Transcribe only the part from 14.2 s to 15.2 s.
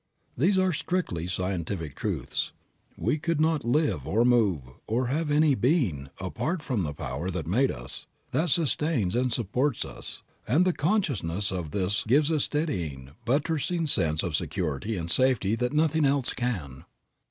of security and